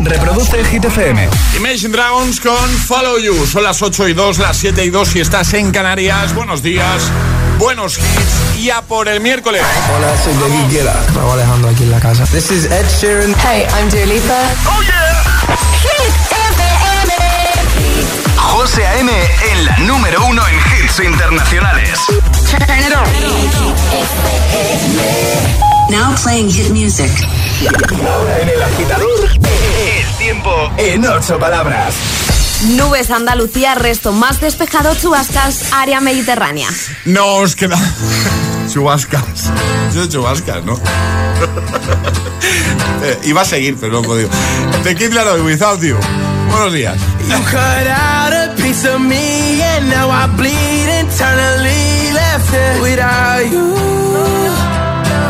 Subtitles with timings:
[0.00, 1.28] Reproduce Hit FM.
[1.56, 3.46] Imagine Dragons con Follow You.
[3.46, 6.34] Son las 8 y 2, las 7 y 2 si estás en Canarias.
[6.34, 7.02] Buenos días,
[7.58, 8.62] buenos hits.
[8.64, 9.62] Ya por el miércoles.
[9.94, 10.96] Hola, soy David Guetta.
[11.14, 12.24] Raúl Alejandro aquí en la casa.
[12.26, 13.34] This is Ed Sheeran.
[13.44, 14.40] Hey, I'm Dua Lipa.
[14.66, 15.22] ¡Oh, yeah!
[15.82, 16.70] Hit FM.
[18.36, 19.12] José A.M.
[19.52, 21.98] en la número uno en hits internacionales.
[22.50, 22.94] Turn it
[25.64, 25.69] on.
[25.90, 27.10] Now playing hit music.
[28.06, 31.94] Ahora en el agitador, el tiempo en ocho palabras.
[32.76, 36.68] Nubes Andalucía, resto más despejado, chubascas, área mediterránea.
[37.06, 37.76] Nos queda.
[38.72, 39.50] chubascas.
[39.94, 40.74] Yo chubascas, ¿no?
[43.02, 44.28] eh, iba a seguir, pero no puedo.
[44.84, 45.96] The Kid Laroi, Without You.
[46.50, 46.98] Buenos días.
[47.28, 53.50] You cut out a piece of me and now I bleed internally left it without
[53.50, 53.74] you,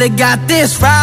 [0.00, 0.99] we could've got this right.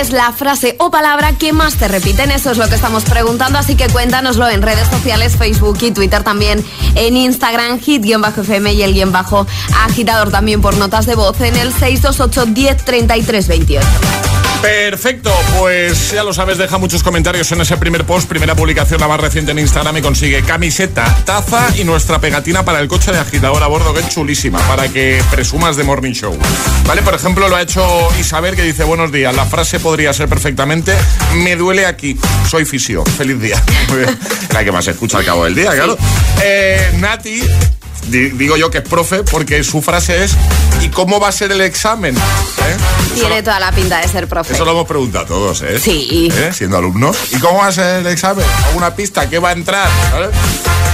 [0.00, 2.30] Es la frase o palabra que más te repiten?
[2.30, 6.22] Eso es lo que estamos preguntando, así que cuéntanoslo en redes sociales, Facebook y Twitter
[6.22, 9.46] también, en Instagram, hit-fm y el guion bajo
[9.84, 14.19] agitador también por notas de voz en el 628 10 33 28.
[14.62, 19.08] Perfecto, pues ya lo sabes, deja muchos comentarios en ese primer post, primera publicación, la
[19.08, 23.18] más reciente en Instagram y consigue camiseta, taza y nuestra pegatina para el coche de
[23.18, 26.36] agitador a bordo, que es chulísima, para que presumas de Morning Show.
[26.86, 27.82] Vale, por ejemplo, lo ha hecho
[28.18, 30.94] Isabel que dice, buenos días, la frase podría ser perfectamente,
[31.36, 32.18] me duele aquí,
[32.48, 33.62] soy fisio, feliz día.
[33.88, 34.18] Muy bien.
[34.52, 35.96] La que más se escucha al cabo del día, claro.
[36.42, 37.42] Eh, Nati
[38.08, 40.36] digo yo que es profe porque su frase es
[40.82, 42.16] ¿y cómo va a ser el examen?
[42.16, 42.76] ¿Eh?
[43.14, 44.54] Tiene lo, toda la pinta de ser profe.
[44.54, 45.78] eso lo hemos preguntado todos, ¿eh?
[45.78, 46.28] Sí.
[46.32, 46.50] ¿Eh?
[46.52, 47.16] Siendo alumnos.
[47.32, 48.44] ¿Y cómo va a ser el examen?
[48.66, 49.28] ¿Alguna pista?
[49.28, 49.88] ¿Qué va a entrar?
[50.12, 50.28] ¿Vale?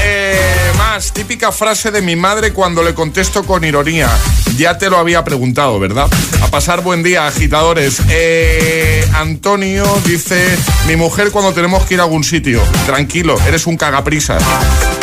[0.03, 4.09] Eh, más, típica frase de mi madre cuando le contesto con ironía.
[4.57, 6.09] Ya te lo había preguntado, ¿verdad?
[6.43, 8.01] A pasar buen día, agitadores.
[8.09, 10.57] Eh, Antonio dice,
[10.87, 12.63] mi mujer cuando tenemos que ir a algún sitio.
[12.87, 14.43] Tranquilo, eres un cagaprisas.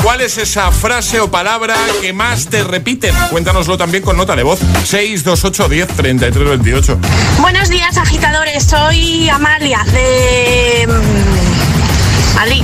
[0.03, 3.15] ¿Cuál es esa frase o palabra que más te repiten?
[3.31, 4.59] Cuéntanoslo también con nota de voz.
[4.59, 7.00] 628 10 33 28.
[7.39, 8.65] Buenos días, agitadores.
[8.65, 12.63] Soy Amalia de mm, Madrid.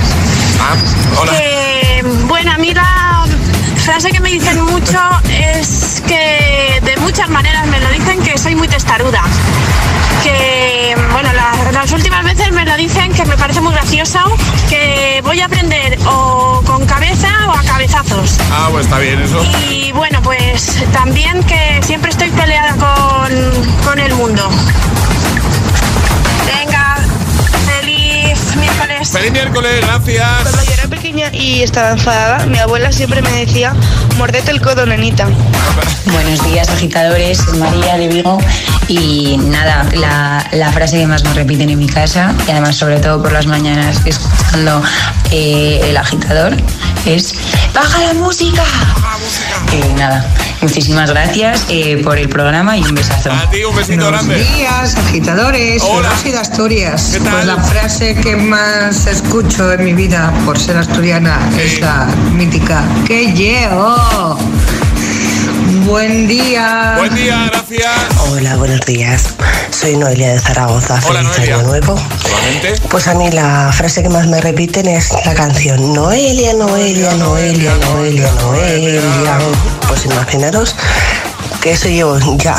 [0.59, 0.75] Ah,
[1.17, 1.31] hola.
[1.31, 3.25] Que, bueno, a mí la
[3.85, 4.99] frase que me dicen mucho
[5.29, 9.23] es que de muchas maneras me lo dicen que soy muy testaruda
[10.23, 11.29] que, bueno,
[11.71, 14.23] las últimas veces me lo dicen que me parece muy graciosa,
[14.69, 18.37] que voy a aprender o con cabeza o a cabezazos.
[18.51, 19.41] Ah, pues está bien eso.
[19.69, 23.31] Y bueno, pues también que siempre estoy peleada con,
[23.85, 24.49] con el mundo.
[26.45, 26.78] Venga,
[29.11, 30.27] Feliz miércoles, gracias.
[30.43, 33.73] Cuando yo era pequeña y estaba enfadada, mi abuela siempre me decía,
[34.17, 35.27] mordete el codo, nenita.
[36.05, 37.37] Buenos días, agitadores.
[37.39, 38.37] Soy María de Vigo.
[38.87, 42.99] Y nada, la, la frase que más nos repiten en mi casa, y además, sobre
[42.99, 44.81] todo por las mañanas, escuchando
[45.31, 46.55] eh, el agitador,
[47.05, 47.35] es:
[47.73, 48.63] ¡Baja la música!
[49.71, 50.25] Y nada,
[50.61, 53.31] muchísimas gracias eh, por el programa y un besazo.
[53.31, 54.43] A ti un besito Buenos grande.
[54.55, 55.83] días, agitadores.
[55.83, 56.09] Hola.
[56.09, 57.09] Rosy de Asturias.
[57.13, 57.33] ¿Qué tal?
[57.33, 61.61] Pues la frase que más escucho en mi vida por ser asturiana Sí.
[61.61, 64.37] es la mítica ¡Que llevo!
[65.85, 66.95] Buen día.
[66.97, 67.87] Buen día, gracias.
[68.31, 69.35] Hola, buenos días.
[69.69, 70.99] Soy Noelia de Zaragoza.
[71.07, 71.55] Hola, Feliz Noelia.
[71.55, 71.99] año nuevo.
[72.21, 72.73] Solamente.
[72.89, 77.73] Pues a mí la frase que más me repiten es la canción Noelia, Noelia, Noelia,
[77.77, 79.01] Noelia, Noelia.
[79.87, 80.75] Pues imaginaros
[81.61, 82.55] que eso llevo ya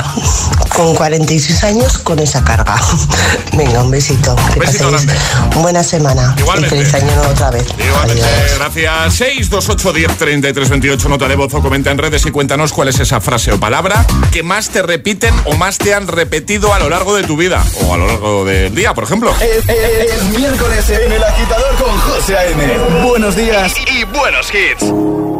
[0.75, 2.76] con 46 años con esa carga.
[3.56, 4.37] Venga, un besito.
[4.52, 5.14] Que Besito paséis grande.
[5.61, 6.35] buena semana.
[6.38, 6.76] Igualmente.
[6.76, 7.67] Y feliz año nuevo otra vez.
[7.79, 8.58] Igualmente, Adiós.
[8.58, 9.14] gracias.
[9.14, 12.99] 628 10 33 28, nota de voz o comenta en redes y cuéntanos cuál es
[13.00, 16.88] esa frase o palabra que más te repiten o más te han repetido a lo
[16.88, 19.35] largo de tu vida o a lo largo del día, por ejemplo.
[19.41, 22.79] Es, es- es miércoles en el agitador con José A.M.
[23.05, 25.40] Buenos días y buenos hits.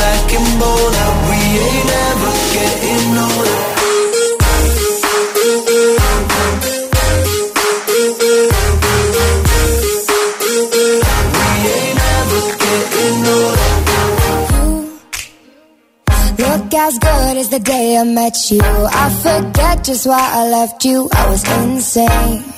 [0.00, 1.08] back in Boulder.
[1.28, 3.58] We ain't ever getting older.
[11.34, 13.72] We ain't ever getting older.
[16.44, 18.60] Look as good as the day I met you.
[18.62, 21.08] I forget just why I left you.
[21.12, 22.57] I was insane.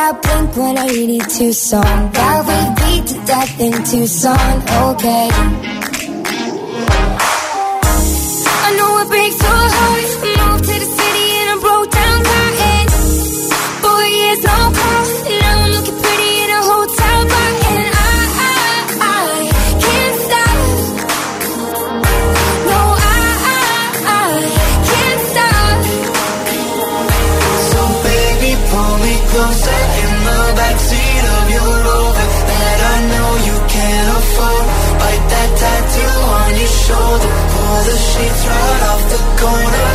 [0.00, 4.56] That Blink 182 song that we beat to death in Tucson.
[4.88, 5.28] Okay.
[8.64, 10.19] I know it breaks your heart.
[39.40, 39.89] gonna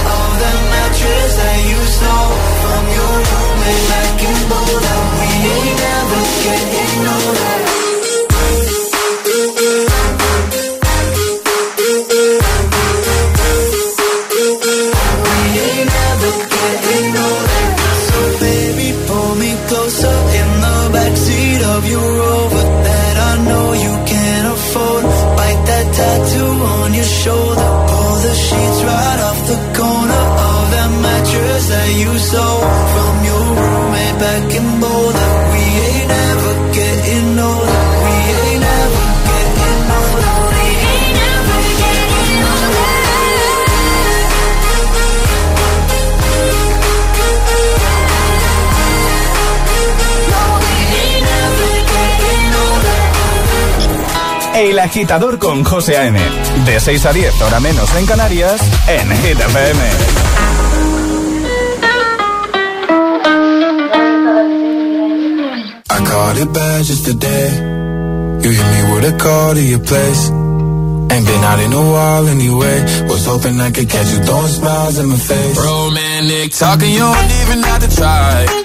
[54.56, 56.18] El agitador con José A.M.
[56.66, 59.80] De 6 a 10, hora menos en Canarias, en Hit FM.
[65.90, 67.50] I caught it bad just today.
[68.44, 70.30] You hit me with a call to your place.
[70.30, 72.82] Ain't been out in a while anyway.
[73.10, 75.58] Was hoping I could catch you throwing smiles in my face.
[75.58, 78.65] Romantic talking, you don't even have to try.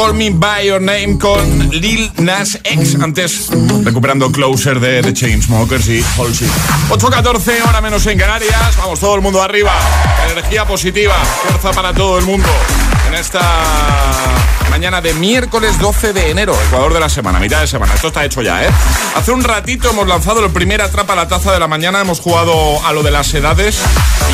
[0.00, 2.96] Call Me By Your Name con Lil Nas X.
[3.02, 3.50] Antes,
[3.84, 6.48] recuperando Closer de The Chainsmokers y Halsey.
[6.88, 8.78] 8.14, hora menos en Canarias.
[8.78, 9.72] Vamos, todo el mundo arriba.
[10.32, 12.48] Energía positiva, fuerza para todo el mundo.
[13.08, 13.40] En esta
[14.70, 17.92] mañana de miércoles 12 de enero, Ecuador de la semana, mitad de semana.
[17.92, 18.70] Esto está hecho ya, ¿eh?
[19.16, 22.00] Hace un ratito hemos lanzado el primer atrapa la taza de la mañana.
[22.00, 23.78] Hemos jugado a lo de las edades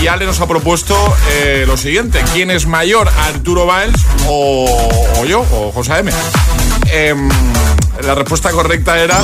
[0.00, 0.94] y Ale nos ha propuesto
[1.30, 6.10] eh, lo siguiente: ¿quién es mayor, Arturo Valls o, o yo, o José M?
[6.92, 7.28] Em,
[8.04, 9.18] la respuesta correcta era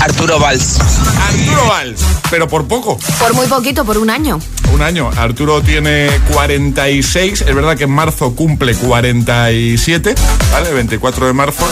[0.00, 0.78] Arturo Valls.
[0.80, 2.00] Arturo Valls,
[2.30, 2.98] pero por poco.
[3.18, 4.40] Por muy poquito, por un año.
[4.72, 5.10] Un año.
[5.16, 7.42] Arturo tiene 46.
[7.42, 10.14] Es verdad que en marzo cumple 47,
[10.52, 10.72] ¿vale?
[10.72, 11.66] 24 de marzo.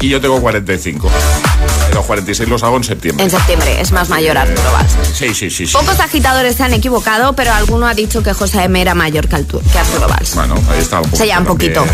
[0.00, 1.10] Y yo tengo 45.
[1.98, 3.24] Los 46 los hago en septiembre.
[3.24, 4.92] En septiembre es más mayor Arturo Valls.
[5.12, 5.66] Sí, sí, sí.
[5.66, 5.72] sí.
[5.72, 9.34] Pocos agitadores se han equivocado, pero alguno ha dicho que José M era mayor que
[9.34, 10.36] Arturo, que Arturo Valls.
[10.36, 11.12] Bueno, ahí está un.
[11.16, 11.84] Se lleva un poquito.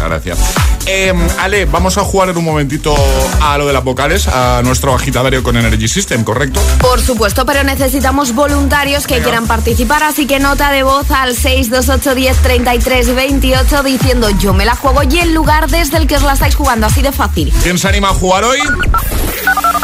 [0.00, 0.38] Gracias.
[0.86, 2.94] Eh, Ale, vamos a jugar en un momentito
[3.42, 6.60] a lo de las vocales, a nuestro agitadario con Energy System, ¿correcto?
[6.80, 12.14] Por supuesto, pero necesitamos voluntarios que quieran participar, así que nota de voz al 628
[12.14, 16.22] 10 33 28 diciendo yo me la juego y el lugar desde el que os
[16.22, 17.52] la estáis jugando, así de fácil.
[17.64, 18.60] ¿Quién se anima a jugar hoy?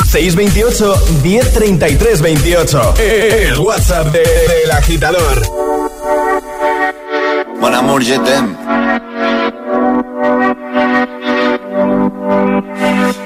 [0.06, 2.94] 628 1033 28.
[2.98, 5.42] El WhatsApp de- del agitador.
[7.60, 8.56] Mon amour, je t'aime.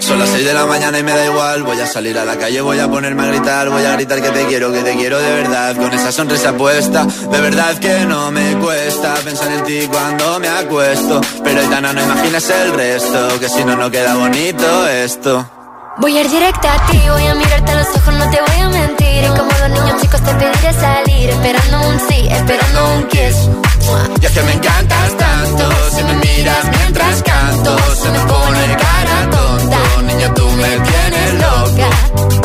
[0.01, 1.63] Son las 6 de la mañana y me da igual.
[1.65, 3.69] Voy a salir a la calle, voy a ponerme a gritar.
[3.69, 5.77] Voy a gritar que te quiero, que te quiero de verdad.
[5.77, 10.49] Con esa sonrisa puesta, de verdad que no me cuesta pensar en ti cuando me
[10.49, 11.21] acuesto.
[11.45, 15.51] Pero Aitana, no imaginas el resto, que si no, no queda bonito esto.
[16.01, 18.61] Voy a ir directa a ti, voy a mirarte a los ojos, no te voy
[18.61, 19.25] a mentir.
[19.25, 23.49] Y como los niños chicos te pediré salir, esperando un sí, esperando un kiss.
[24.23, 29.31] Y es que me encantas tanto, si me miras mientras canto, se me pone cara
[29.31, 31.91] tonto, niña tú me tienes loca.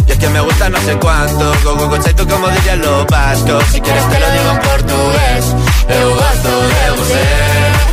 [0.07, 1.89] Y es que me gusta no sé cuánto, go go
[2.27, 5.45] como dirían los vascos, si quieres te lo digo en portugués,
[5.89, 7.92] eu gosto de você.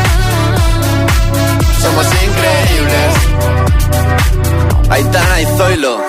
[1.91, 3.13] Somos increíbles.
[4.89, 5.99] Aitana y Zoilo.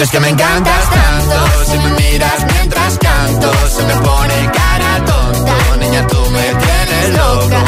[0.00, 5.76] Es que me encantas tanto, si me miras mientras canto, se me pone cara tonta.
[5.78, 7.64] Niña, tú me tienes loca.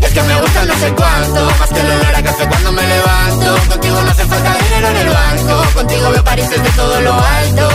[0.00, 2.82] Es que me gusta no sé cuánto, más que el olor a café cuando me
[2.82, 3.56] levanto.
[3.68, 7.68] Contigo no hace falta dinero en el banco, contigo veo París desde todo lo alto.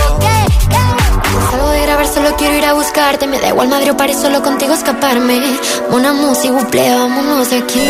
[1.52, 3.28] Salgo de grabar, solo quiero ir a buscarte.
[3.28, 5.60] Me da igual madre o París, solo contigo escaparme.
[5.92, 7.88] Una música, buple, vámonos de aquí.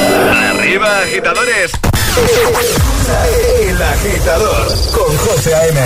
[0.50, 1.72] Arriba, agitadores.
[2.14, 5.80] El agitador con José A.M.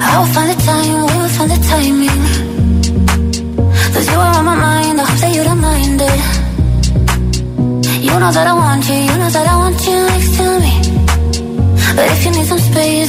[0.00, 2.22] I will find the time, we will find the timing.
[3.92, 6.20] Cause you are on my mind, I hope that you don't mind it.
[8.04, 10.74] You know that I want you, you know that I want you next to me.
[11.94, 13.01] But if you need some space,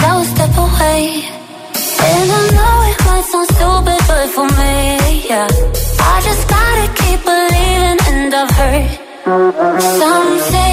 [8.33, 8.47] Some
[10.39, 10.72] say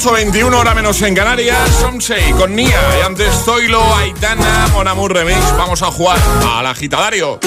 [0.00, 5.38] 8.21 hora menos en Canarias, Somsei con Nia y antes Zoilo, Aitana, Monamur Remix.
[5.58, 6.16] Vamos a jugar
[6.56, 7.38] al agitadario.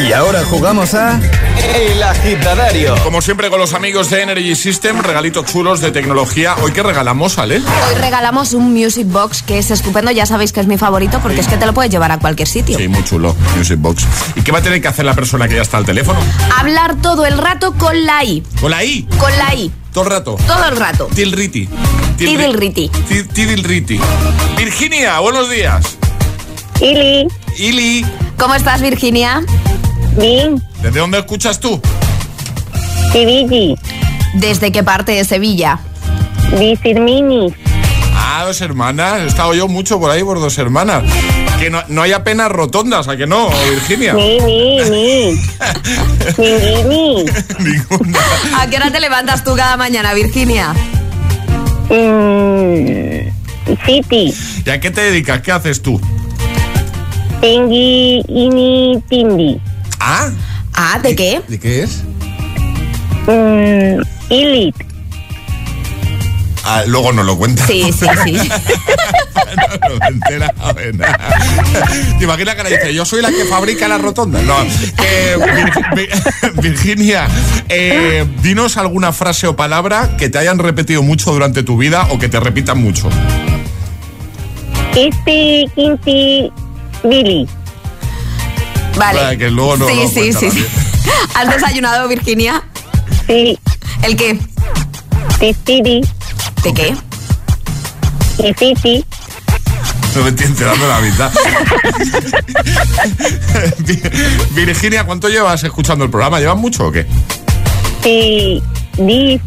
[0.00, 1.20] Y ahora jugamos a
[1.76, 2.96] El Agitadario.
[3.04, 6.56] Como siempre con los amigos de Energy System, regalitos chulos de tecnología.
[6.62, 7.58] Hoy que regalamos, Ale.
[7.58, 11.42] Hoy regalamos un Music Box que es estupendo, ya sabéis que es mi favorito porque
[11.42, 12.76] es que te lo puedes llevar a cualquier sitio.
[12.76, 14.04] Sí, muy chulo, Music Box.
[14.34, 16.18] ¿Y qué va a tener que hacer la persona que ya está al teléfono?
[16.58, 18.42] Hablar todo el rato con la I.
[18.60, 19.72] Con la I, Con la I.
[19.92, 20.36] todo el rato.
[20.46, 21.06] Todo el rato.
[21.14, 21.68] Tilriti.
[22.16, 22.88] Tidilriti.
[23.08, 24.00] Ti- Tidilriti.
[24.56, 25.96] Virginia, buenos días.
[26.80, 27.26] Ili.
[27.58, 28.06] Ili.
[28.38, 29.42] ¿Cómo estás, Virginia?
[30.16, 30.62] Bien.
[30.82, 31.80] ¿Desde dónde escuchas tú?
[33.12, 33.76] Sevilla.
[34.34, 35.80] ¿Desde qué parte de Sevilla?
[36.52, 37.52] De Firmini.
[38.14, 39.20] Ah, dos hermanas.
[39.22, 41.02] He estado yo mucho por ahí por dos hermanas.
[41.60, 44.14] Que no, no hay apenas rotondas, ¿a que no, Virginia?
[44.14, 45.32] Ni, ni, ni.
[46.38, 47.24] Ni, ni,
[48.56, 50.72] ¿A qué hora te levantas tú cada mañana, Virginia?
[51.90, 53.28] Mm,
[53.84, 54.34] City.
[54.64, 55.42] ¿Y a qué te dedicas?
[55.42, 56.00] ¿Qué haces tú?
[57.42, 59.60] Tengi ini tindi.
[59.98, 60.30] ¿Ah?
[60.72, 60.98] ¿Ah?
[61.02, 61.42] ¿De qué?
[61.46, 62.04] ¿De qué es?
[63.26, 64.89] Mm, Ilit.
[66.72, 67.66] Ah, luego nos lo cuenta.
[67.66, 68.48] Sí, sí, sí.
[69.88, 71.28] no nada.
[72.16, 74.40] ¿Te imaginas que le dice, yo soy la que fabrica la rotonda?
[74.42, 74.62] No.
[74.62, 77.26] Eh, Vir- Vir- Virginia,
[77.68, 82.18] eh, dinos alguna frase o palabra que te hayan repetido mucho durante tu vida o
[82.20, 83.08] que te repitan mucho.
[84.92, 86.52] Kisti, Kinti,
[87.02, 87.48] Billy.
[88.96, 89.18] Vale.
[89.18, 90.66] Para que luego no sí, lo sí, sí.
[91.34, 92.62] ¿Has desayunado, Virginia?
[93.26, 93.58] Sí.
[94.02, 94.38] ¿El qué?
[95.38, 96.00] Tistiri,
[96.62, 96.94] ¿De qué?
[98.36, 99.04] Kifiti.
[100.14, 101.32] No me estoy enterando la mitad.
[103.78, 104.10] Vir-
[104.54, 106.40] Virginia, ¿cuánto llevas escuchando el programa?
[106.40, 107.06] ¿Llevas mucho o qué?
[108.02, 108.62] Sí.
[108.98, 109.40] Dis.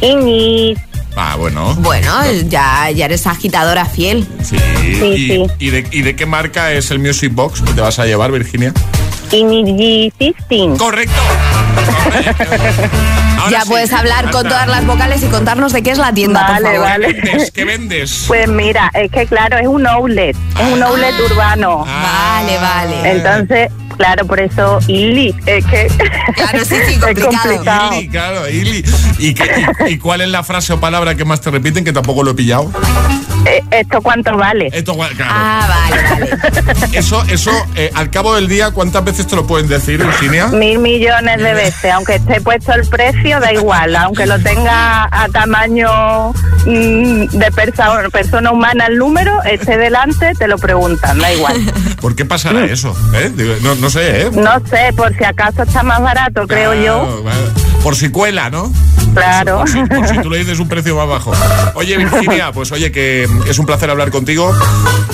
[0.00, 0.78] Inis.
[1.16, 1.74] Ah, bueno.
[1.76, 2.10] Bueno,
[2.48, 4.26] ya, ya eres agitadora fiel.
[4.42, 4.56] Sí.
[4.80, 5.46] Sí, ¿Y, sí.
[5.58, 8.30] y de, y de qué marca es el Music Box que te vas a llevar,
[8.32, 8.72] Virginia?
[9.32, 10.76] Inis System.
[10.76, 11.14] Correcto.
[13.38, 16.12] Ahora ya sí, puedes hablar con todas las vocales y contarnos de qué es la
[16.12, 16.88] tienda, por Vale, favor.
[16.88, 17.06] vale.
[17.14, 17.50] ¿Qué vendes?
[17.50, 18.24] ¿Qué vendes?
[18.28, 21.84] Pues mira, es que claro, es un outlet, es un outlet urbano.
[21.84, 23.10] Vale, vale.
[23.12, 25.88] Entonces, claro, por eso Ili, es que
[26.34, 27.30] Claro, sí, sí, es complicado.
[27.42, 27.94] complicado.
[27.98, 28.84] Ili, claro, Ili.
[29.18, 31.92] ¿Y, qué- y- y cuál es la frase o palabra que más te repiten que
[31.92, 32.70] tampoco lo he pillado?
[33.46, 34.70] Eh, ¿Esto cuánto vale?
[34.72, 35.14] Esto, claro.
[35.20, 36.38] Ah, vale, vale.
[36.98, 40.46] Eso, eso, eh, al cabo del día, ¿cuántas veces te lo pueden decir, Virginia?
[40.46, 45.28] Mil millones de veces, aunque esté puesto el precio, da igual, aunque lo tenga a
[45.28, 46.30] tamaño
[46.66, 51.56] mm, de persa- persona humana el número, esté delante, te lo preguntan, da igual.
[52.00, 52.96] ¿Por qué pasará eso?
[53.14, 53.30] ¿Eh?
[53.34, 54.30] Digo, No, no sé, ¿eh?
[54.32, 57.04] No sé, por si acaso está más barato, creo yo.
[57.04, 57.73] Claro, claro.
[57.84, 58.72] Por si cuela, ¿no?
[59.14, 59.58] Claro.
[59.58, 61.32] Por si, por si tú le dices un precio más bajo.
[61.74, 64.52] Oye, Virginia, pues oye, que es un placer hablar contigo.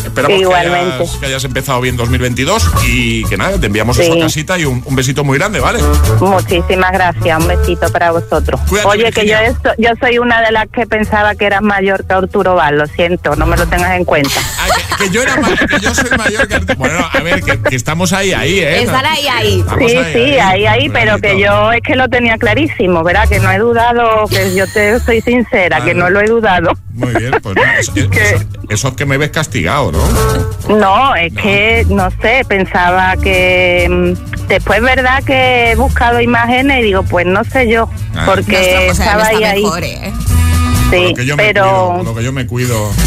[0.04, 0.94] Esperamos que Igualmente.
[1.02, 4.08] hayas, que hayas empezado bien 2022 y que nada, te enviamos Sí.
[4.10, 5.80] a casita y un, un besito muy grande, ¿vale?
[6.20, 8.60] Muchísimas gracias, un besito para vosotros.
[8.68, 12.04] Cuídate, Oye, que yo, esto- yo soy una de las que pensaba que eras mayor
[12.06, 14.30] que Arturo Val, lo siento, no me lo tengas en cuenta.
[14.60, 14.66] Ah,
[14.98, 16.76] que, que yo era ma- que yo soy mayor que Arturo.
[16.78, 18.82] Bueno, a ver, que, que estamos ahí, ahí, ¿eh?
[18.82, 19.60] Estar ahí, ahí.
[19.60, 22.59] Estamos Sí, sí, ahí, ahí, pero que yo es que lo tenía clarísimo,
[23.04, 23.28] ¿verdad?
[23.28, 26.72] Que no he dudado, que yo te soy sincera, que no lo he dudado.
[26.94, 30.76] Muy bien, pues no, eso, eso- eso es que me ves castigado, ¿no?
[30.76, 35.22] No, es que, no sé, pensaba que mm, después, ¿verdad?
[35.24, 38.24] Que he buscado imágenes y digo, pues no sé yo, Ah.
[38.26, 39.62] porque estaba ahí, ahí.
[39.62, 40.12] mejor, ¿eh?
[40.12, 42.90] Con Sí, lo que yo me pero cuido, con lo que yo me cuido.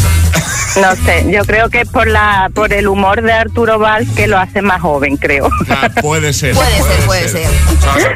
[0.80, 4.26] no sé, yo creo que es por la por el humor de Arturo Valls que
[4.26, 5.48] lo hace más joven, creo.
[5.70, 6.54] Ah, puede ser.
[6.54, 7.48] Puede ser, puede ser.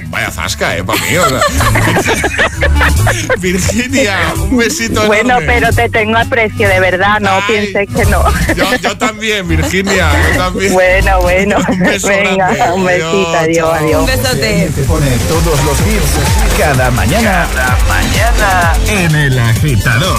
[0.09, 0.85] Vaya zasca, ¿eh?
[0.85, 1.17] Para mí.
[1.17, 1.41] o sea.
[3.39, 5.47] Virginia, un besito Bueno, enorme.
[5.47, 7.43] pero te tengo aprecio, de verdad, no Ay.
[7.47, 8.23] pienses que no.
[8.55, 10.73] Yo, yo también, Virginia, yo también.
[10.73, 12.73] Bueno, bueno, Un beso venga, grande.
[12.75, 14.01] un besito, Adiós, adiós, adiós.
[14.01, 14.71] Un besote.
[14.75, 17.47] Te pone todos los hits cada mañana.
[17.55, 20.19] Cada mañana en el agitador.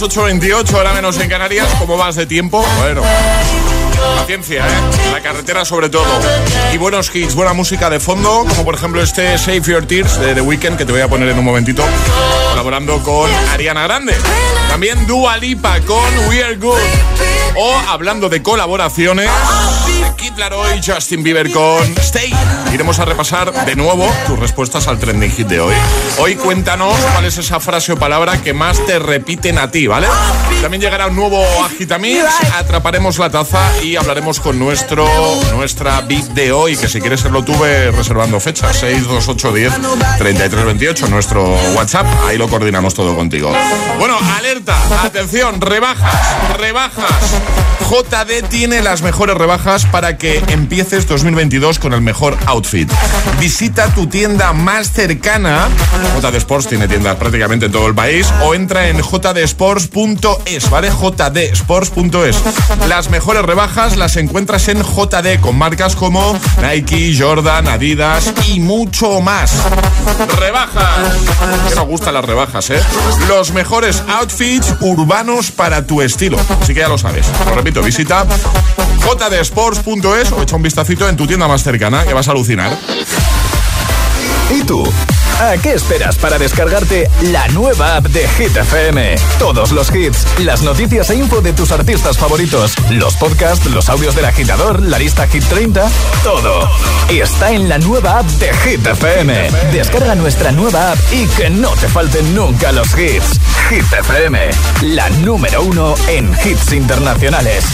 [0.00, 1.66] Las 8.28, ahora menos en Canarias.
[1.78, 2.64] ¿Cómo vas de tiempo?
[2.78, 3.02] Bueno.
[4.16, 5.10] Paciencia, ¿eh?
[5.12, 6.06] La carretera sobre todo.
[6.72, 10.34] Y buenos hits, buena música de fondo, como por ejemplo este Save Your Tears de
[10.34, 11.82] The Weeknd, que te voy a poner en un momentito,
[12.50, 14.14] colaborando con Ariana Grande.
[14.68, 16.78] También Dua Lipa con We Are Good.
[17.56, 19.28] O hablando de colaboraciones,
[20.38, 22.32] Kid Laroi y Justin Bieber con Stay.
[22.72, 25.74] Iremos a repasar de nuevo tus respuestas al trending hit de hoy.
[26.18, 30.06] Hoy cuéntanos cuál es esa frase o palabra que más te repiten a ti, ¿vale?
[30.62, 32.24] También llegará un nuevo Agitamix,
[32.54, 35.08] atraparemos la taza y hablaremos con nuestro
[35.54, 42.06] nuestra beat de hoy, que si quieres serlo tuve reservando fecha, 62810 3328, nuestro WhatsApp,
[42.28, 43.52] ahí lo coordinamos todo contigo.
[43.98, 47.40] Bueno, alerta, atención, rebajas, rebajas.
[47.88, 52.90] JD tiene las mejores rebajas para que empieces 2022 con el mejor outfit.
[53.40, 55.68] Visita tu tienda más cercana.
[56.20, 58.26] JD Sports tiene tiendas prácticamente en todo el país.
[58.42, 60.90] O entra en jdsports.es, ¿vale?
[60.90, 62.36] jdsports.es.
[62.88, 69.20] Las mejores rebajas las encuentras en JD con marcas como Nike, Jordan, Adidas y mucho
[69.20, 69.52] más.
[70.38, 71.16] Rebajas.
[71.68, 72.80] Que nos gustan las rebajas, ¿eh?
[73.28, 76.38] Los mejores outfits urbanos para tu estilo.
[76.60, 77.26] Así que ya lo sabes.
[77.46, 78.26] Lo repito, visita
[78.98, 82.76] jdsports.es o echa un vistacito en tu tienda más cercana que vas a alucinar.
[84.50, 84.82] ¿Y tú?
[85.40, 89.14] ¿A qué esperas para descargarte la nueva app de Hit FM?
[89.38, 94.16] Todos los hits, las noticias e info de tus artistas favoritos, los podcasts, los audios
[94.16, 95.88] del agitador, la lista Hit 30,
[96.24, 96.68] todo.
[97.08, 99.50] Está en la nueva app de Hit FM.
[99.72, 103.38] Descarga nuestra nueva app y que no te falten nunca los hits.
[103.68, 104.50] Hit FM,
[104.82, 107.64] la número uno en hits internacionales.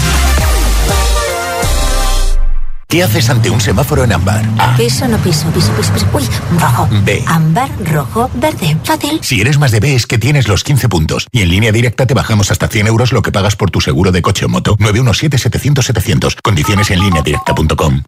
[2.94, 4.48] ¿Qué haces ante un semáforo en ámbar?
[4.56, 4.76] A.
[4.76, 6.06] Piso, no piso, piso, piso, piso.
[6.12, 6.22] Uy,
[6.60, 6.88] rojo.
[7.02, 7.24] B.
[7.26, 8.76] Ámbar, rojo, verde.
[8.84, 9.18] Fácil.
[9.20, 11.26] Si eres más de B es que tienes los 15 puntos.
[11.32, 14.12] Y en línea directa te bajamos hasta 100 euros lo que pagas por tu seguro
[14.12, 14.76] de coche o moto.
[14.76, 16.36] 917-700-700.
[16.40, 18.02] Condiciones en línea directa.com.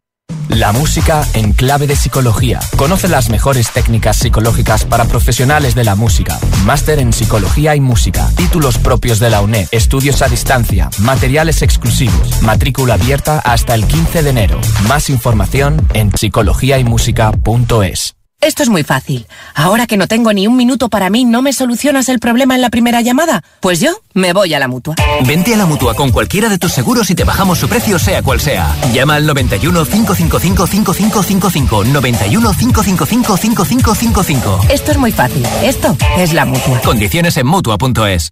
[0.57, 2.61] La música en clave de psicología.
[2.77, 6.39] Conoce las mejores técnicas psicológicas para profesionales de la música.
[6.65, 8.27] Máster en psicología y música.
[8.37, 9.69] Títulos propios de la UNED.
[9.71, 10.89] Estudios a distancia.
[11.01, 12.41] Materiales exclusivos.
[12.41, 14.59] Matrícula abierta hasta el 15 de enero.
[14.89, 18.16] Más información en psicologiaymusica.es.
[18.41, 19.27] Esto es muy fácil.
[19.55, 22.61] Ahora que no tengo ni un minuto para mí, ¿no me solucionas el problema en
[22.61, 23.43] la primera llamada?
[23.61, 24.95] Pues yo me voy a la mutua.
[25.27, 28.23] Vente a la mutua con cualquiera de tus seguros y te bajamos su precio, sea
[28.23, 28.77] cual sea.
[28.93, 31.85] Llama al 91 555 5555.
[31.85, 34.61] 91 555 5555.
[34.69, 35.45] Esto es muy fácil.
[35.63, 36.81] Esto es la mutua.
[36.83, 38.31] Condiciones en mutua.es.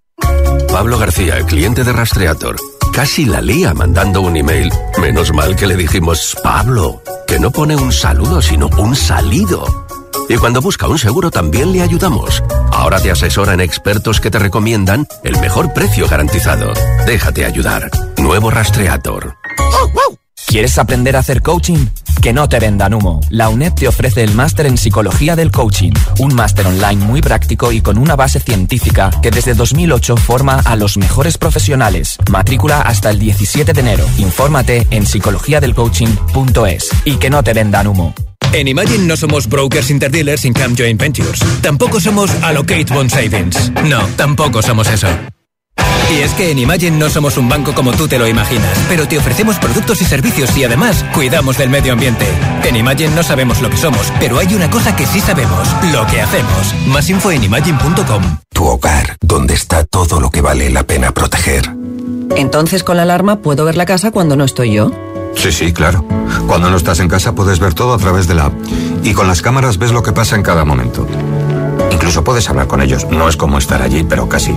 [0.71, 2.57] Pablo García, cliente de Rastreator.
[2.93, 4.71] Casi la lía mandando un email.
[5.01, 9.84] Menos mal que le dijimos, Pablo, que no pone un saludo, sino un salido.
[10.29, 12.43] Y cuando busca un seguro también le ayudamos.
[12.71, 16.73] Ahora te asesoran expertos que te recomiendan el mejor precio garantizado.
[17.05, 17.89] Déjate ayudar.
[18.17, 19.35] Nuevo Rastreator.
[20.47, 21.87] ¿Quieres aprender a hacer coaching?
[22.21, 23.19] Que no te vendan humo.
[23.29, 27.71] La UNED te ofrece el máster en psicología del coaching, un máster online muy práctico
[27.71, 32.17] y con una base científica que desde 2008 forma a los mejores profesionales.
[32.31, 34.05] Matrícula hasta el 17 de enero.
[34.17, 38.13] Infórmate en psicologiadelcoaching.es y que no te vendan humo.
[38.55, 41.41] En Imagine no somos brokers interdealers Income Joint Ventures.
[41.61, 43.73] Tampoco somos Allocate Bond Savings.
[43.83, 45.09] No, tampoco somos eso.
[46.09, 49.09] Y es que en Imagine no somos un banco como tú te lo imaginas, pero
[49.09, 52.25] te ofrecemos productos y servicios y además cuidamos del medio ambiente.
[52.63, 56.07] En Imagine no sabemos lo que somos, pero hay una cosa que sí sabemos, lo
[56.07, 56.73] que hacemos.
[56.87, 58.37] Más info en imagine.com.
[58.53, 61.75] Tu hogar, donde está todo lo que vale la pena proteger.
[62.37, 64.91] Entonces con la alarma puedo ver la casa cuando no estoy yo.
[65.35, 66.03] Sí, sí, claro.
[66.47, 68.53] Cuando no estás en casa puedes ver todo a través de la app.
[69.03, 71.07] Y con las cámaras ves lo que pasa en cada momento.
[71.91, 73.07] Incluso puedes hablar con ellos.
[73.09, 74.55] No es como estar allí, pero casi.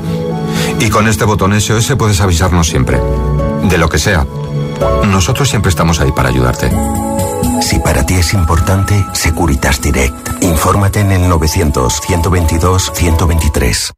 [0.80, 3.00] Y con este botón SOS puedes avisarnos siempre.
[3.64, 4.26] De lo que sea.
[5.06, 6.70] Nosotros siempre estamos ahí para ayudarte.
[7.60, 10.42] Si para ti es importante, Securitas Direct.
[10.42, 13.97] Infórmate en el 900-122-123.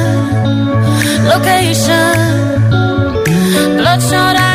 [1.23, 2.15] Location.
[3.77, 4.50] Bloodshot eyes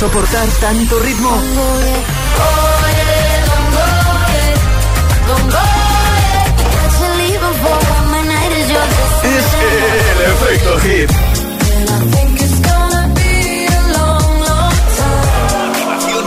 [0.00, 1.30] soportar tanto ritmo?
[9.22, 11.10] Es el efecto hit.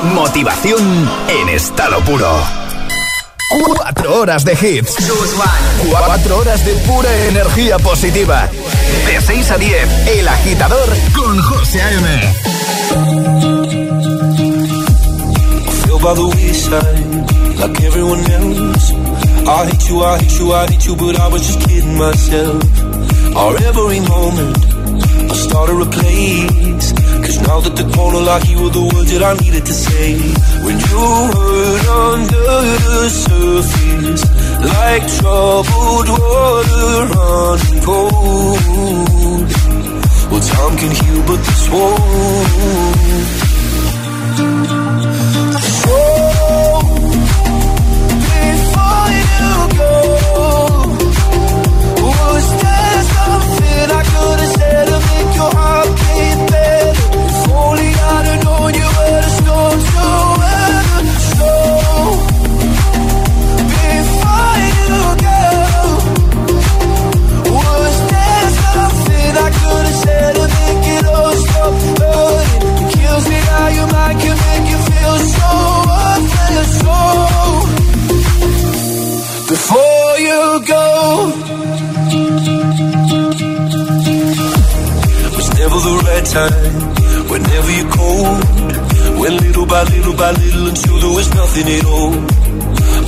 [0.04, 2.44] Motivación en estado puro.
[3.50, 4.98] Cuatro horas de hits.
[5.90, 8.48] Cuatro horas de pura energía positiva.
[9.08, 13.33] De 6 a 10, El Agitador con José A.M.
[16.04, 17.16] by the wayside,
[17.64, 18.92] like everyone else.
[19.48, 22.62] I hate you, I hate you, I hate you, but I was just kidding myself.
[23.40, 24.58] Our every moment,
[25.32, 26.92] I started a place.
[27.24, 30.20] Cause now that the corner like you were the words that I needed to say.
[30.66, 32.52] When you hurt under
[32.84, 34.24] the surface,
[34.76, 39.48] like troubled water running cold.
[40.32, 43.24] Well, time can heal, but this won't.
[53.34, 54.40] I could
[55.10, 56.54] make your heart beat?
[56.54, 59.80] If only I'd have known you were the storm.
[61.38, 62.33] So,
[91.64, 92.14] nothing at all.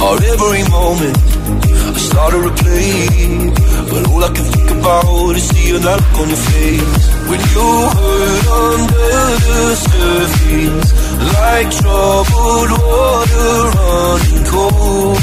[0.05, 3.51] Or every moment, I started to play,
[3.89, 7.67] but all I can think about is seeing that look on your face when you
[7.95, 10.89] hurt under the surface,
[11.33, 15.19] like troubled water running cold.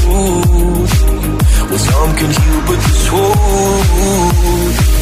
[1.68, 5.01] Well, some can heal, but this won't.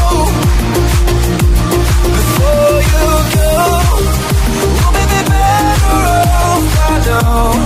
[7.21, 7.61] only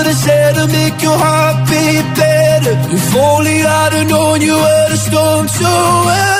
[0.00, 2.62] I'd have shared to make your heart beat pure
[2.96, 5.64] If only I had known you were the storm to
[6.06, 6.39] weather.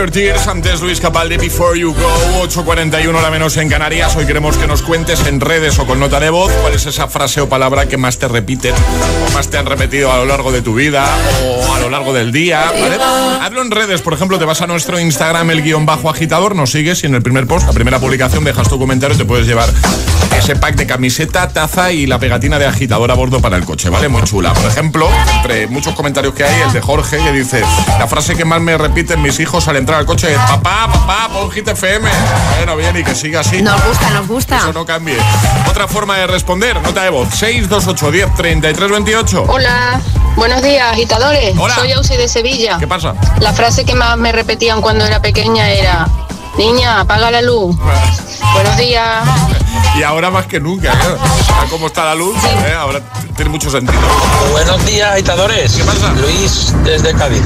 [0.00, 4.16] Your Tears, antes Luis Capaldi, Before You Go, 8.41 la menos en Canarias.
[4.16, 7.06] Hoy queremos que nos cuentes en redes o con nota de voz cuál es esa
[7.06, 10.52] frase o palabra que más te repiten o más te han repetido a lo largo
[10.52, 11.04] de tu vida
[11.44, 12.96] o a lo largo del día, ¿vale?
[13.42, 16.72] Hazlo en redes, por ejemplo, te vas a nuestro Instagram, el guion bajo agitador, nos
[16.72, 19.46] sigues y en el primer post, la primera publicación, dejas tu comentario y te puedes
[19.46, 19.68] llevar
[20.50, 23.88] ese pack de camiseta, taza y la pegatina de agitador a bordo para el coche,
[23.88, 24.08] ¿vale?
[24.08, 24.52] Muy chula.
[24.52, 27.62] Por ejemplo, entre muchos comentarios que hay, el de Jorge que dice,
[28.00, 31.28] la frase que más me repiten mis hijos al entrar al coche es, papá, papá,
[31.32, 32.10] pon Hit FM.
[32.56, 33.62] Bueno, bien, y que siga así.
[33.62, 34.56] Nos gusta, nos gusta.
[34.56, 35.18] Eso no cambie.
[35.68, 39.44] Otra forma de responder, nota de voz, 628 10 33 28.
[39.46, 40.00] Hola,
[40.34, 41.54] buenos días, agitadores.
[41.56, 41.76] Hola.
[41.76, 42.76] Soy Ausi de Sevilla.
[42.78, 43.14] ¿Qué pasa?
[43.38, 46.08] La frase que más me repetían cuando era pequeña era,
[46.58, 47.76] niña, apaga la luz.
[48.54, 49.24] buenos días.
[49.98, 51.16] Y ahora más que nunca, ¿eh?
[51.70, 52.74] Como está la luz, ¿eh?
[52.78, 53.00] ahora
[53.36, 53.98] tiene mucho sentido.
[54.52, 55.72] Buenos días, agitadores.
[55.74, 56.12] ¿Qué pasa?
[56.20, 57.42] Luis, desde Cádiz.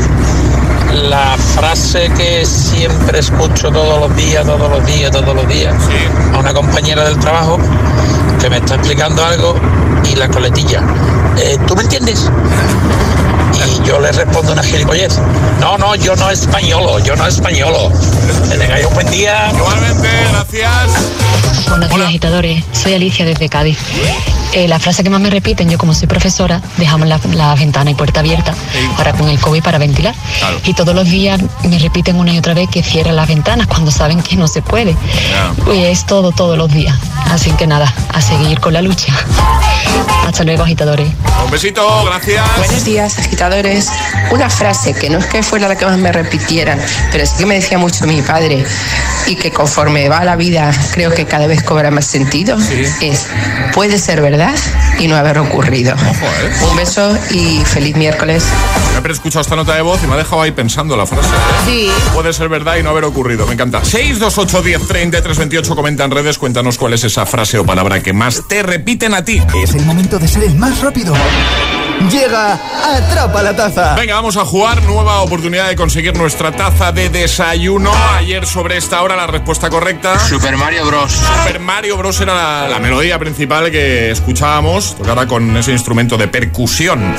[1.09, 5.75] La frase que siempre escucho todos los días, todos los días, todos los días,
[6.33, 7.59] a una compañera del trabajo
[8.41, 9.57] que me está explicando algo
[10.05, 10.83] y la coletilla.
[11.39, 12.31] eh, ¿Tú me entiendes?
[13.87, 15.19] Yo le respondo una gilipollez.
[15.61, 17.93] No, no, yo no españolo, yo no españolo.
[18.51, 19.51] Que tengáis un buen día.
[19.55, 20.93] Igualmente, gracias.
[21.69, 22.65] Buenos días, agitadores.
[22.73, 23.79] Soy Alicia desde Cádiz.
[24.53, 27.91] Eh, la frase que más me repiten, yo como soy profesora, dejamos la, la ventana
[27.91, 28.55] y puerta abierta
[28.97, 30.15] ahora con el COVID para ventilar.
[30.65, 33.91] Y todos los días me repiten una y otra vez que cierran las ventanas cuando
[33.91, 34.97] saben que no se puede.
[35.73, 36.97] Y es todo, todos los días.
[37.31, 39.13] Así que nada, a seguir con la lucha.
[40.27, 41.09] Hasta luego, agitadores.
[41.45, 42.45] Un besito, gracias.
[42.57, 43.74] Buenos días, agitadores.
[44.31, 46.79] Una frase que no es que fuera la que más me repitieran,
[47.13, 48.65] pero sí que me decía mucho mi padre
[49.27, 52.59] y que conforme va la vida creo que cada vez cobra más sentido,
[53.01, 53.27] es
[53.73, 54.55] puede ser verdad
[54.99, 55.95] y no haber ocurrido.
[56.71, 58.45] Un beso y feliz miércoles.
[58.91, 61.29] Siempre he escuchado esta nota de voz y me ha dejado ahí pensando la frase.
[61.29, 61.65] ¿eh?
[61.67, 61.91] Sí.
[62.13, 63.47] Puede ser verdad y no haber ocurrido.
[63.47, 63.85] Me encanta.
[63.85, 66.39] 628 10 33 28 comenta en redes.
[66.39, 69.43] Cuéntanos cuál es esa frase o palabra que más te repiten a ti.
[69.63, 71.15] Es el momento de ser el más rápido.
[72.11, 73.95] Llega Atrapa la Taza.
[73.95, 74.83] Venga, vamos a jugar.
[74.83, 77.91] Nueva oportunidad de conseguir nuestra taza de desayuno.
[78.17, 80.19] Ayer sobre esta hora la respuesta correcta.
[80.19, 81.13] Super Mario Bros.
[81.13, 82.21] Super Mario Bros.
[82.21, 87.15] era la, la melodía principal que escuchábamos, tocada con ese instrumento de percusión.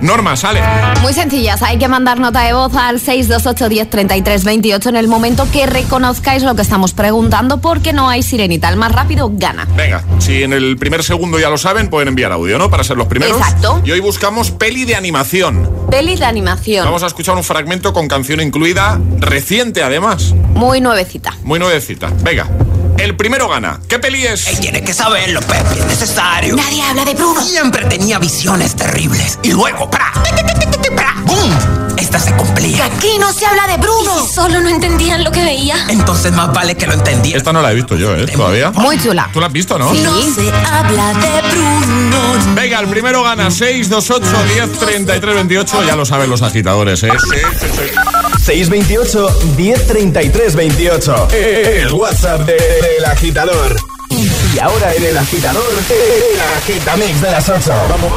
[0.00, 0.62] Norma, sale.
[1.02, 5.08] Muy sencillas, hay que mandar nota de voz al 628 10 33 28 en el
[5.08, 8.68] momento que reconozcáis lo que estamos preguntando porque no hay sirenita.
[8.70, 9.68] El más rápido gana.
[9.76, 12.70] Venga, si en el primer segundo ya lo saben, pueden enviar audio, ¿no?
[12.70, 13.36] Para ser los primeros.
[13.36, 13.82] Exacto.
[13.84, 14.19] Y hoy buscamos
[14.58, 15.88] peli de animación.
[15.90, 16.84] Peli de animación.
[16.84, 21.34] Vamos a escuchar un fragmento con canción incluida, reciente además, Muy nuevecita.
[21.42, 22.10] muy nuevecita.
[22.22, 22.46] Venga,
[22.98, 23.80] el primero gana.
[23.88, 24.44] ¿Qué peli es?
[24.60, 26.54] Tienes que saberlo, Pepe, es necesario.
[26.54, 27.42] Nadie habla de Bruno.
[27.42, 29.38] Siempre tenía visiones terribles.
[29.42, 30.12] Y luego, ¡pra!
[30.94, 31.14] ¡pra!
[31.24, 31.89] ¡Bum!
[32.00, 32.86] Esta se cumplía.
[32.86, 34.26] Aquí no se habla de Bruno.
[34.26, 35.76] Solo no entendían lo que veía.
[35.88, 37.36] Entonces más vale que lo entendía.
[37.36, 38.26] Esta no la he visto yo, ¿eh?
[38.26, 38.70] Todavía.
[38.72, 39.28] Muy chula.
[39.32, 39.92] ¿Tú la has visto, no?
[39.92, 42.54] No se habla de Bruno.
[42.54, 45.82] Venga, el primero gana 628 10 33 28.
[45.86, 47.10] Ya lo saben los agitadores, ¿eh?
[47.30, 48.44] Sí, sí, sí.
[48.44, 51.28] 628 1033 28.
[51.32, 53.76] El WhatsApp de- del agitador.
[54.54, 57.72] Y ahora en el agitador, el agitamix de las 8.
[57.88, 58.12] Vamos.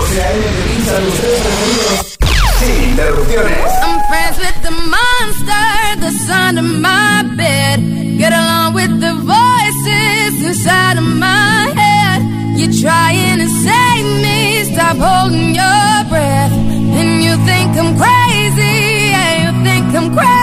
[2.96, 5.66] I'm friends with the monster
[6.02, 7.80] that's under my bed.
[8.20, 12.22] Get along with the voices inside of my head.
[12.58, 16.54] You're trying to save me, stop holding your breath.
[16.54, 18.76] And you think I'm crazy,
[19.10, 20.43] yeah, you think I'm crazy.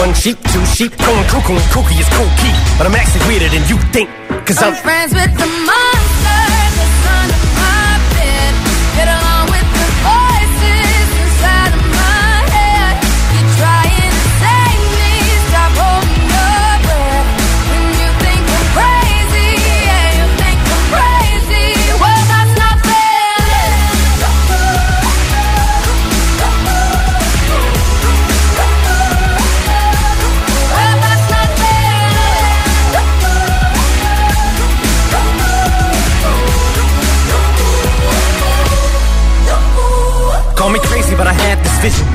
[0.00, 2.28] One sheep, two sheep, going cuckoo and kooky is cool.
[2.78, 4.08] But I'm actually weirder than you think.
[4.46, 4.82] Cause I'm I'm.
[4.82, 6.11] friends with the monster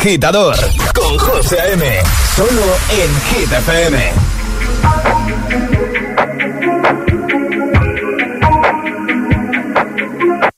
[0.00, 0.56] agitador
[0.94, 1.84] con José A.M.
[2.34, 4.12] Solo en Hit FM.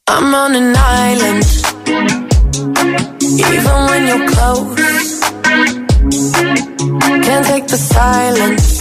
[0.06, 1.44] I'm on an island.
[3.20, 5.20] Even when you're close,
[7.26, 8.71] can't take the silence.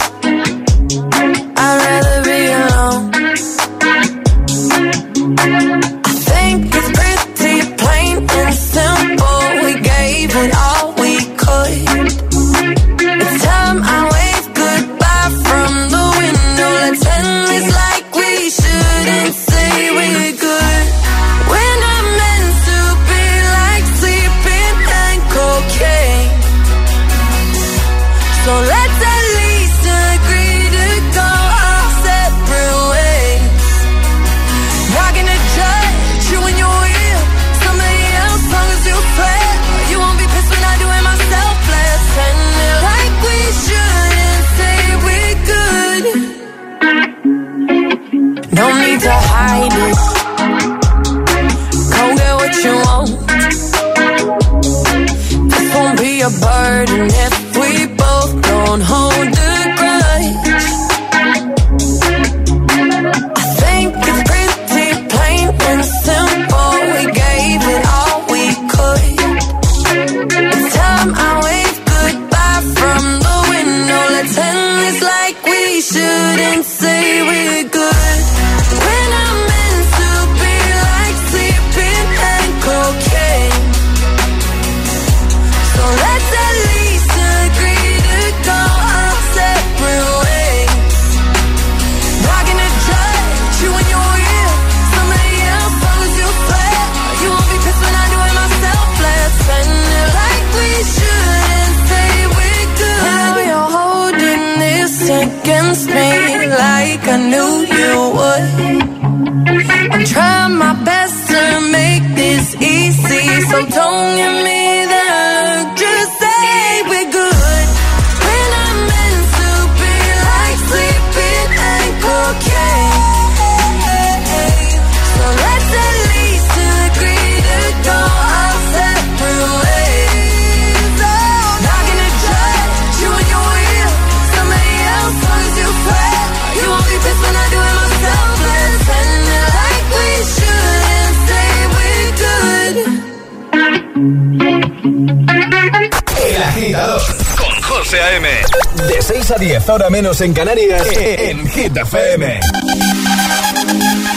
[149.32, 152.40] A 10, ahora menos en Canarias, eh, eh, en Hit FM.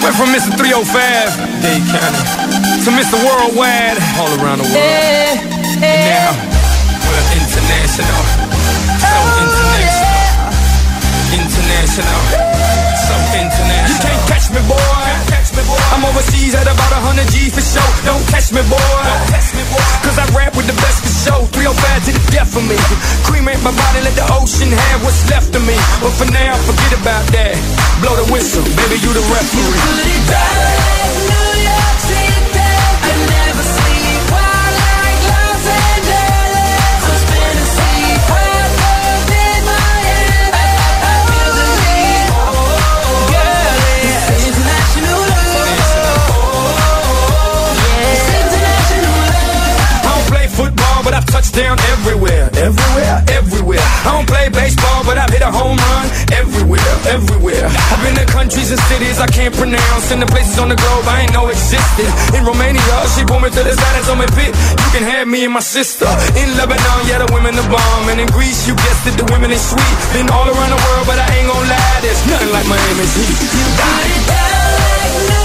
[0.04, 0.56] Went from Mr.
[0.58, 3.18] 305, Dade County, to Mr.
[3.24, 4.76] Worldwide, all around the world.
[4.76, 5.40] Eh,
[5.82, 6.32] and now,
[7.06, 8.22] we're international.
[9.00, 10.16] So oh, international.
[11.32, 12.22] International.
[13.08, 13.88] So international.
[13.88, 15.36] You can't catch me, boy.
[15.94, 17.80] I'm overseas at about 100 G for show.
[17.80, 18.06] Sure.
[18.06, 18.78] Don't catch me, boy.
[18.78, 19.95] Don't catch me, boy.
[20.16, 21.44] Cause I rap with the best for show.
[21.52, 22.80] 305 to the death of me.
[23.28, 25.76] Cremate my body, let the ocean have what's left of me.
[26.00, 27.60] But for now, forget about that.
[28.00, 29.76] Blow the whistle, baby, you the referee.
[30.32, 31.15] a
[65.56, 69.16] my sister." In Lebanon, yeah, the women are bomb, and in Greece, you guessed it,
[69.16, 69.96] the women is sweet.
[70.12, 73.40] Been all around the world, but I ain't gon' lie, there's nothing like Miami's heat.
[73.60, 75.45] You got it down, New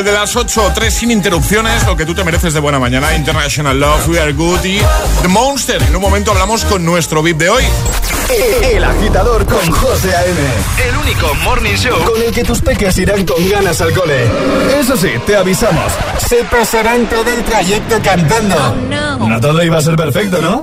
[0.00, 3.14] De las 8, 3 sin interrupciones, lo que tú te mereces de buena mañana.
[3.14, 4.80] International Love, We Are Good y
[5.20, 5.82] The Monster.
[5.82, 7.64] En un momento hablamos con nuestro VIP de hoy.
[8.62, 10.40] El agitador con José A.M.
[10.88, 14.24] El único morning show con el que tus peques irán con ganas al cole.
[14.80, 15.92] Eso sí, te avisamos.
[16.26, 18.76] Se pasarán todo el trayecto cantando.
[19.18, 20.62] No todo iba a ser perfecto, ¿no?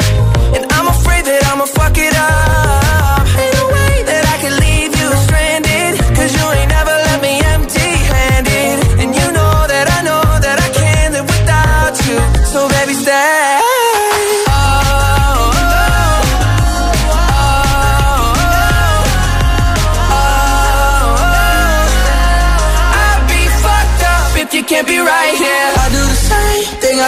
[0.55, 3.23] And I'm afraid that I'ma fuck it up.
[3.41, 4.53] Ain't no way that I can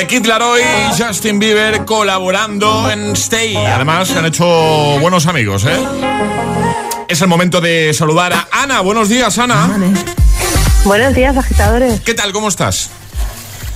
[0.00, 3.54] The Kid Laroi y Justin Bieber colaborando en Stay.
[3.54, 4.46] Además, han hecho
[4.98, 5.78] buenos amigos, ¿eh?
[7.06, 8.80] Es el momento de saludar a Ana.
[8.80, 9.68] Buenos días, Ana.
[10.84, 12.00] Buenos días, agitadores.
[12.00, 12.32] ¿Qué tal?
[12.32, 12.88] ¿Cómo estás?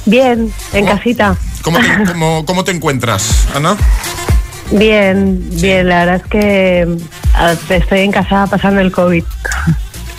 [0.07, 1.37] Bien, en casita.
[1.61, 3.77] ¿Cómo te, cómo- cómo te encuentras, Ana?
[4.71, 6.97] Bien, bien, la verdad es que
[7.69, 9.25] estoy en casa pasando el COVID.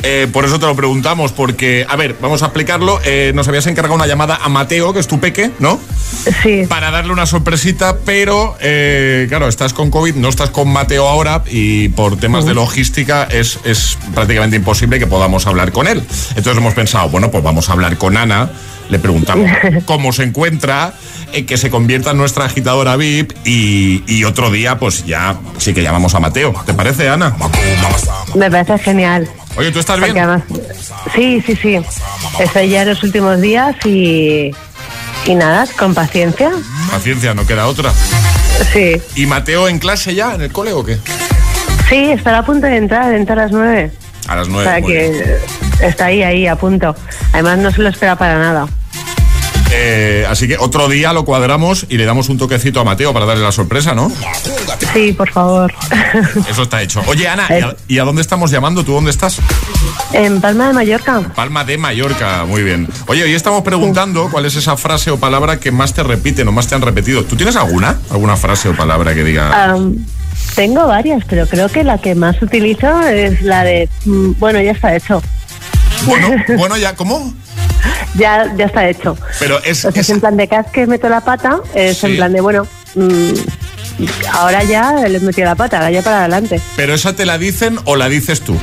[0.07, 2.99] Eh, por eso te lo preguntamos, porque, a ver, vamos a explicarlo.
[3.03, 5.79] Eh, nos habías encargado una llamada a Mateo, que es tu peque, ¿no?
[6.43, 6.67] Sí.
[6.69, 11.43] Para darle una sorpresita, pero, eh, claro, estás con COVID, no estás con Mateo ahora
[11.49, 16.03] y por temas de logística es, es prácticamente imposible que podamos hablar con él.
[16.29, 18.51] Entonces hemos pensado, bueno, pues vamos a hablar con Ana,
[18.89, 19.49] le preguntamos
[19.85, 20.93] cómo se encuentra,
[21.33, 25.73] eh, que se convierta en nuestra agitadora VIP y, y otro día, pues ya sí
[25.73, 26.53] que llamamos a Mateo.
[26.63, 27.35] ¿Te parece, Ana?
[28.35, 29.27] Me parece genial.
[29.57, 30.17] Oye, ¿tú estás bien?
[30.17, 30.43] además-
[31.15, 31.79] sí, sí, sí.
[32.39, 34.51] Estoy ya en los últimos días y,
[35.25, 36.51] y nada, con paciencia.
[36.91, 37.91] Paciencia, no queda otra.
[38.73, 39.01] Sí.
[39.15, 40.97] ¿Y Mateo en clase ya, en el cole o qué?
[41.89, 43.91] Sí, estará a punto de entrar, entra a las nueve.
[44.27, 44.69] A las O nueve.
[44.69, 45.11] sea muy bien.
[45.79, 46.95] que está ahí, ahí, a punto.
[47.31, 48.67] Además no se lo espera para nada.
[49.77, 53.25] Eh, así que otro día lo cuadramos y le damos un toquecito a Mateo para
[53.25, 54.11] darle la sorpresa, ¿no?
[54.93, 55.73] Sí, por favor.
[56.49, 57.01] Eso está hecho.
[57.07, 58.83] Oye, Ana, ¿y a, y a dónde estamos llamando?
[58.85, 59.39] ¿Tú dónde estás?
[60.13, 61.21] en Palma de Mallorca.
[61.35, 62.87] Palma de Mallorca, muy bien.
[63.07, 66.51] Oye, hoy estamos preguntando cuál es esa frase o palabra que más te repiten o
[66.53, 67.23] más te han repetido.
[67.25, 67.97] ¿Tú tienes alguna?
[68.09, 69.75] ¿Alguna frase o palabra que diga?
[70.55, 74.71] Tengo varias, pero creo que la que más utilizo es la de, mm, bueno, ya
[74.71, 75.21] está hecho.
[76.05, 77.33] Bueno, bueno, ya, ¿cómo?
[78.15, 79.17] Ya, ya está hecho.
[79.39, 82.07] Pero es, O sea, es en plan de cas que meto la pata, es Sí.
[82.07, 82.65] en plan de, bueno,
[82.95, 83.29] mm,
[84.33, 86.61] ahora ya les metió la pata, ahora ya para adelante.
[86.75, 88.57] ¿Pero esa te la dicen o la dices tú?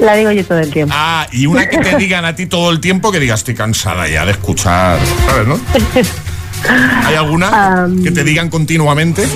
[0.00, 0.94] La digo yo todo el tiempo.
[0.96, 4.08] Ah, y una que te digan a ti todo el tiempo que digas, estoy cansada
[4.08, 4.98] ya de escuchar,
[5.28, 5.60] ¿sabes, no?
[7.06, 9.26] ¿Hay alguna que te digan continuamente?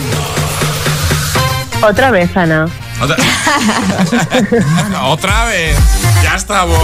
[1.82, 2.66] Otra vez, Ana.
[3.00, 3.16] Otra,
[5.04, 5.76] Otra vez.
[6.22, 6.78] Ya estamos.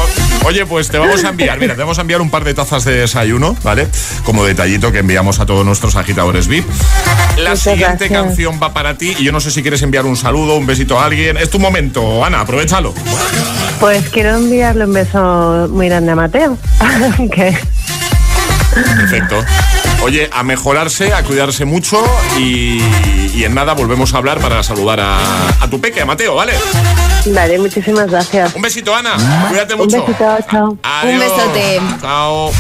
[0.44, 2.84] Oye, pues te vamos a enviar, mira, te vamos a enviar un par de tazas
[2.84, 3.88] de desayuno, ¿vale?
[4.24, 6.66] Como detallito que enviamos a todos nuestros agitadores VIP.
[7.36, 8.22] La Muchas siguiente gracias.
[8.22, 10.98] canción va para ti y yo no sé si quieres enviar un saludo, un besito
[11.00, 11.36] a alguien.
[11.36, 12.94] Es tu momento, Ana, aprovechalo.
[13.80, 16.56] Pues quiero enviarle un beso muy grande a Mateo.
[18.74, 19.44] Perfecto.
[20.04, 22.04] Oye, a mejorarse, a cuidarse mucho
[22.38, 22.78] y,
[23.34, 25.16] y en nada volvemos a hablar para saludar a,
[25.60, 26.52] a tu peque, a Mateo, ¿vale?
[27.24, 28.54] Vale, muchísimas gracias.
[28.54, 29.14] Un besito, Ana.
[29.48, 30.04] Cuídate Un mucho.
[30.04, 30.76] besito, chao.
[30.82, 31.20] Adiós.
[31.20, 31.80] besote.
[32.02, 32.50] Chao.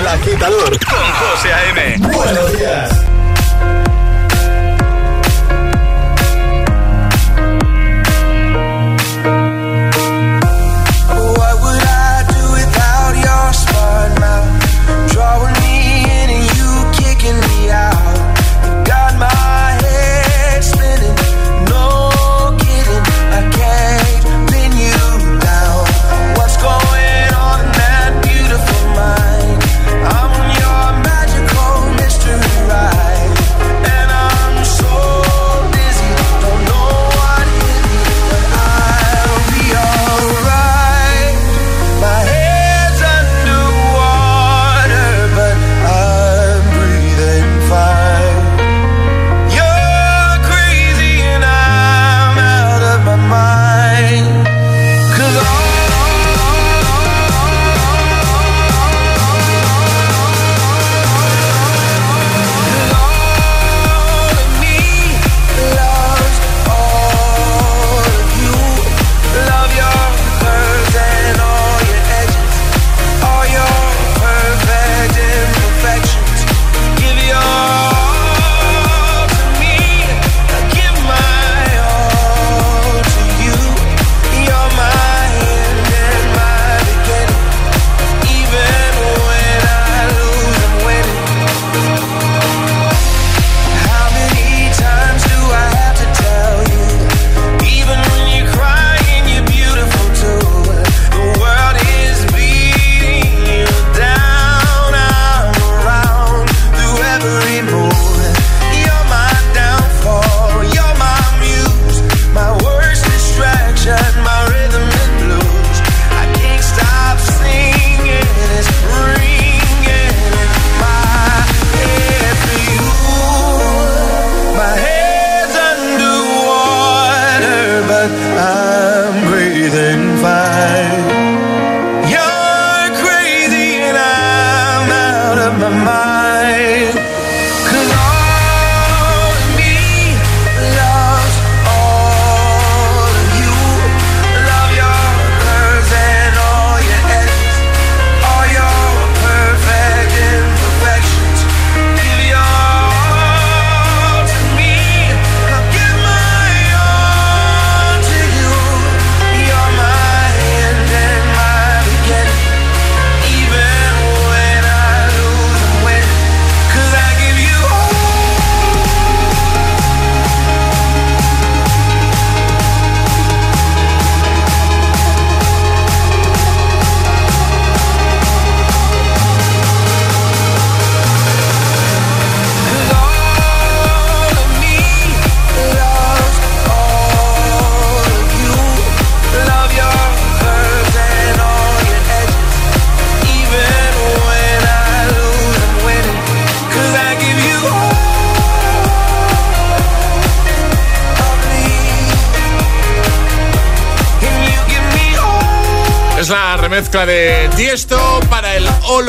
[0.00, 1.96] El agitador con José A.M.
[2.14, 2.90] Buenos días.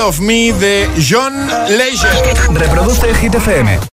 [0.06, 1.34] Of Me de John
[1.68, 2.58] Legend.
[2.58, 3.86] Reproduce Hit FM.